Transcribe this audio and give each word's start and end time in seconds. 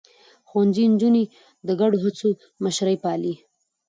ښوونځی 0.49 0.85
نجونې 0.93 1.23
د 1.67 1.69
ګډو 1.81 1.97
هڅو 2.05 2.29
مشري 2.63 2.95
پالي. 3.03 3.33